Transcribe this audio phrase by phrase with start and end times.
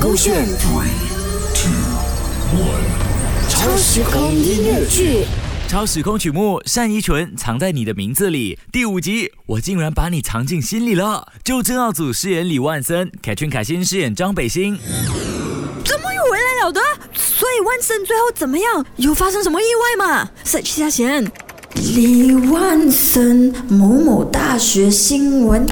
[0.00, 0.88] 勾选 three
[1.54, 1.70] two
[2.58, 5.24] one 超时空音乐剧。
[5.66, 11.32] 超时空曲目《单依纯藏在你的名字里》第五集，我竟然把你藏进心里了。
[11.42, 14.78] 就郑奥组饰演李万森，凯春凯欣饰演张北星。
[15.84, 16.80] 怎么又回来了的？
[17.14, 18.84] 所以万森最后怎么样？
[18.96, 21.24] 有发生什么意外吗？search 下先。
[21.74, 25.66] 李万森某某大学新闻。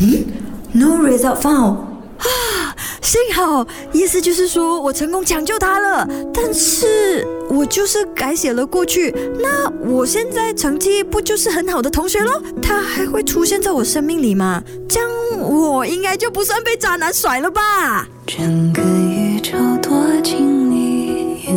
[0.00, 0.26] 嗯
[0.72, 1.78] ，no result found。
[2.18, 6.08] 啊，幸好，意思就是说我成功抢救他了。
[6.32, 12.40] 但是我就是改写了过去，那我现在成绩不就是很好的同学喽？
[12.62, 14.62] 他还会出现在我生命里吗？
[14.88, 15.08] 这样
[15.40, 18.06] 我应该就不算被渣男甩了吧？
[18.26, 19.52] 整个宇宙
[19.82, 21.54] 躲进你眼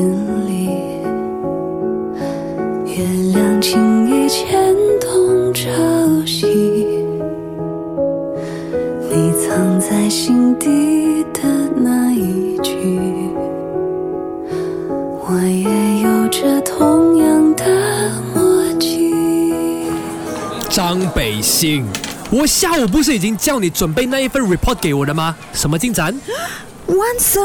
[0.48, 0.70] 里，
[2.86, 3.04] 月
[3.34, 4.69] 亮轻易牵
[9.60, 11.42] 藏在心底的
[11.76, 12.72] 那一句，
[15.28, 17.66] 我也有着同样的
[18.34, 19.12] 默契。
[20.70, 21.86] 张北星，
[22.32, 25.36] 我下午不是已经叫你准备那一份 report 给我了吗？
[25.52, 26.18] 什么进展？
[26.88, 27.44] 万森，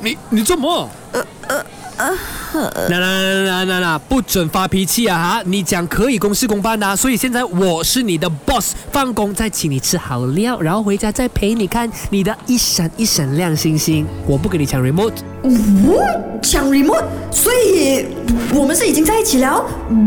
[0.00, 0.90] 你你做么？
[1.12, 1.64] 呃呃
[1.98, 2.16] 呃，那
[2.52, 5.42] 那那那那那不准发脾气啊哈！
[5.46, 14.06] 你讲可以公事公办啊，所以现在我是你的 boss，放工再请你吃好料，然后回家再陪你看你的一闪一闪亮星星。
[14.26, 16.02] 我不跟你抢 remote，我
[16.42, 18.06] 抢 remote，所以
[18.54, 19.64] 我们是已经在一起了。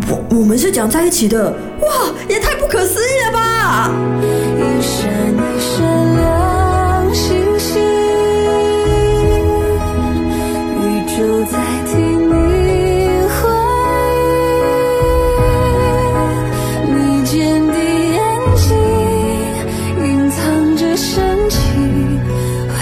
[0.07, 3.91] 我我们是讲在一起的，哇，也太不可思议了吧！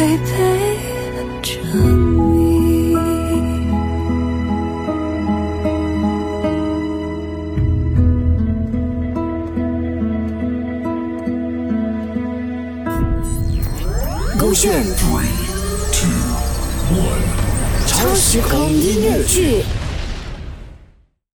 [0.04, 0.34] 会陪
[1.42, 2.94] 着你。
[14.38, 15.24] 勾选 three
[15.94, 16.10] two
[16.92, 17.24] one
[17.88, 19.64] 超时空音乐剧。